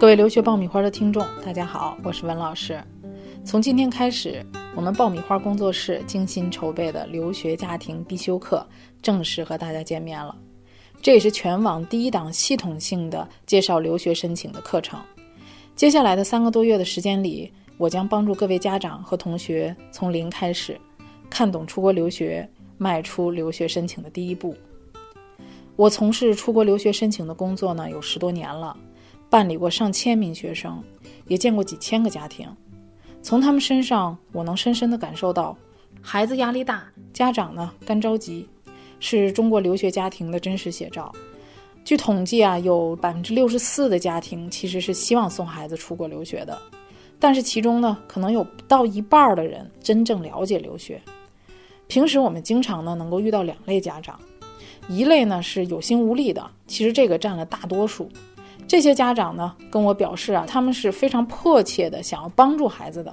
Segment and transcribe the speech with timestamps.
[0.00, 2.80] 各位留学爆米花的听众，大家好，我是文老师。
[3.44, 4.46] 从今天开始，
[4.76, 8.64] 我们爆米花工作室精心筹备的留学家庭必修课
[9.02, 10.36] 正式和大家见面了。
[11.02, 15.00] 这也是全网第一档系统性的介绍留学申请的课程。
[15.74, 20.80] 接下来的三个多月的时间里，我将帮助各位家长和同学从零开始，
[21.28, 24.56] 看懂出国留学，迈出留学申请的第一步。
[25.74, 28.76] 我从事出国留学申请的工作呢，有十多年了。
[29.30, 30.82] 办理过上千名学生，
[31.26, 32.48] 也见过几千个家庭，
[33.22, 35.56] 从他们身上，我能深深地感受到，
[36.00, 38.48] 孩子压力大，家长呢干着急，
[39.00, 41.12] 是中国留学家庭的真实写照。
[41.84, 46.58] 据统计啊，有百分之六十四的家庭其实是希望送孩子出国留学的，
[47.18, 51.00] 但是其中呢，可能有不到一半的人真正了解留学。
[51.86, 54.18] 平时我们经常呢能够遇到两类家长，
[54.88, 58.10] 一类呢是有心无力的，其实这个占了大多数。
[58.68, 63.12] 这些家长呢跟我表示啊，他们是非常迫切的想要帮助孩子的，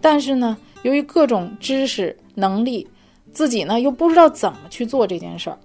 [0.00, 2.88] 但是呢，由于各种知识能力，
[3.32, 5.58] 自己呢又不知道怎么去做这件事儿。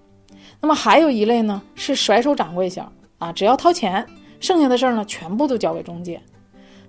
[0.59, 2.83] 那么还有一类呢是甩手掌柜型
[3.19, 4.03] 啊，只要掏钱，
[4.39, 6.19] 剩下的事儿呢全部都交给中介。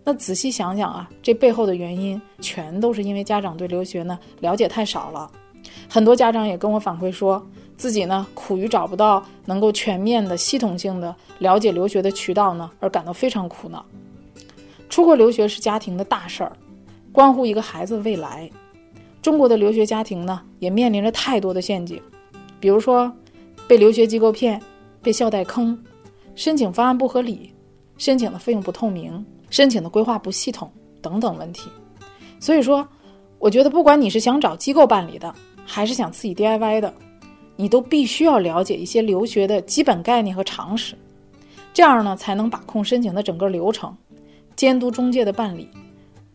[0.03, 5.31] 那仔细想想啊，这背后的原因全都是因为家长对留学呢了解太少了。
[5.87, 7.47] 很多家长也跟我反馈说。
[7.79, 13.83] 自己呢，苦于找不到能够全面的、系统性的了解留学的渠道呢，而感到非常苦恼。
[14.89, 16.53] 出国留学是家庭的大事儿，
[17.13, 18.51] 关乎一个孩子的未来。
[19.23, 22.03] 中国的留学家庭呢，也面临着太多的陷阱，
[22.59, 23.11] 比如说
[23.69, 24.61] 被留学机构骗、
[25.01, 25.79] 被校贷坑、
[26.35, 27.55] 申请方案不合理、
[27.97, 30.69] 申请的费用不透明、申请的规划不系统
[31.01, 31.71] 等等问题。
[32.41, 32.87] 所以说，
[33.39, 35.33] 我觉得不管你是想找机构办理的，
[35.65, 36.93] 还是想自己 DIY 的。
[37.61, 40.95] 你都必须要了解一些留学的基本概念和常识，
[41.75, 43.93] 这样呢才能把控申请的整个流程，
[44.55, 45.69] 监督中介的办理，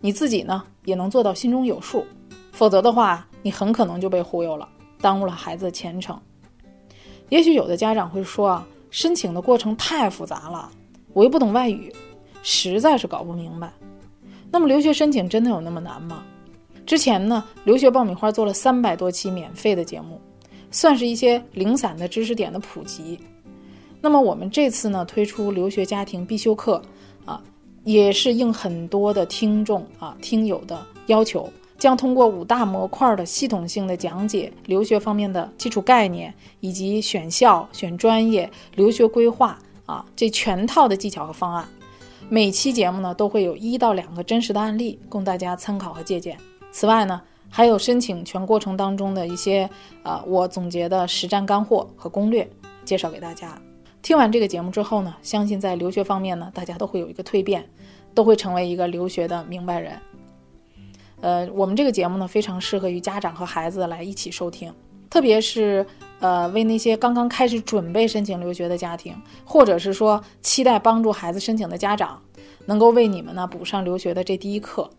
[0.02, 2.06] 你自己呢也能做到心中有数。
[2.52, 4.68] 否则的话，你很可能就被忽悠了，
[5.00, 6.20] 耽误了孩子的前程。
[7.30, 10.70] 也许有的家长会说啊，申请的过程太复杂了，
[11.14, 11.90] 我又不懂外语，
[12.44, 13.72] 实在是搞不明白。
[14.52, 16.22] 那么留学申请真的有那么难吗？
[16.86, 20.20] 之前呢，留学爆米花做了三百多期免费的节目。
[20.74, 23.18] 算是一些零散的知识点的普及。
[24.02, 26.82] 那么我们这次呢推出留学家庭必修课，
[27.24, 27.42] 啊，
[27.86, 41.66] 也是应很多的听众啊听友的要求，将通过五大模块的系统性的讲解留学方面的基础概念，以及选校、选专业、留学规划啊这全套的技巧和方案。
[42.30, 46.36] 每期节目呢都会有一到两个真实的案例供大家参考和借鉴。
[46.72, 47.22] 此外呢。
[47.56, 49.70] 还有申请全过程当中的一些，
[50.02, 52.50] 呃，我总结的实战干货和攻略，
[52.84, 53.56] 介绍给大家。
[54.02, 57.64] 听完这个节目之后呢，相信在留学方面呢，大家都会有一个蜕变，
[58.16, 59.94] 都会成为一个留学的明白人。
[61.22, 64.74] 呃，我们这个节目呢，非常适合于家长和孩子来一起收听，
[65.08, 65.86] 特别是
[66.22, 69.16] 呃，为那些刚刚开始准备申请留学的家庭，
[69.46, 72.20] 或者是说期待帮助孩子申请的家长，
[72.66, 74.90] 能够为你们呢补上留学的这第一课。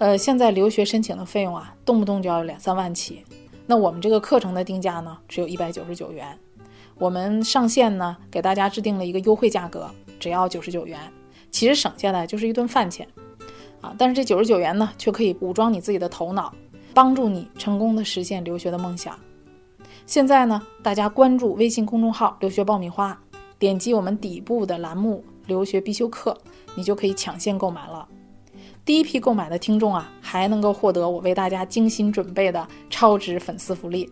[0.00, 3.22] 呃，现在留学申请的费用啊，动不动就要两三万起。
[3.66, 6.26] 那我们这个课程的定价呢，只有一百九十九元。
[6.96, 10.98] 我们上线呢，给大家制定了一个优惠价格，只要九十九元。
[11.50, 13.06] 其实省下来就是一顿饭钱
[13.82, 13.94] 啊。
[13.98, 16.50] 但是这九十九元呢，却可以武装你自己的头脑，
[16.94, 19.18] 帮助你成功的实现留学的梦想。
[20.06, 23.20] 现在呢，大家关注微信公众号“留学爆米花”，
[23.60, 26.34] 点击我们底部的栏目“留学必修课”，
[26.74, 28.08] 你就可以抢先购买了。
[28.90, 34.10] 第一批购买的听众啊，还能够获得我为大家精心准备的超值粉丝福利。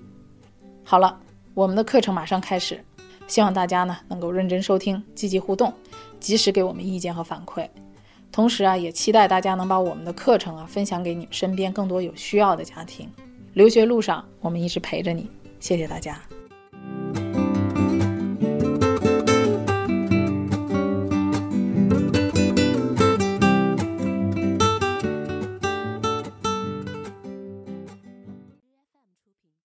[0.84, 1.19] 好了，
[1.53, 2.81] 我们的课程马上开始，
[3.27, 5.75] 希望大家呢能够认真收听，积极互动，
[6.21, 7.69] 及时给我们意见和反馈。
[8.31, 13.11] 同时啊，也期待大家能把我们的课程啊分享给你身边更多有需要的家庭。
[13.55, 15.28] 留学路上，我们一直陪着你，
[15.59, 16.21] 谢谢大家。